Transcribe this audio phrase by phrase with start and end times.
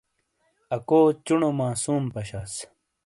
[0.75, 2.53] اکو چُنومعصوم پشاس۔